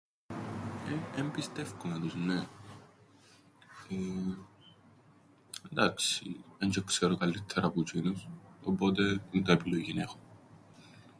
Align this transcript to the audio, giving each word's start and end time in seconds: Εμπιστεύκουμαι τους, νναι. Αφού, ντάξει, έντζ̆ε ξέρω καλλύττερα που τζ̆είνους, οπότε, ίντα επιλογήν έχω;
Εμπιστεύκουμαι 1.15 1.99
τους, 1.99 2.15
νναι. 2.15 2.47
Αφού, 3.71 3.95
ντάξει, 5.73 6.43
έντζ̆ε 6.63 6.83
ξέρω 6.85 7.15
καλλύττερα 7.17 7.69
που 7.69 7.83
τζ̆είνους, 7.93 8.27
οπότε, 8.63 9.21
ίντα 9.31 9.51
επιλογήν 9.51 9.97
έχω; 9.97 10.17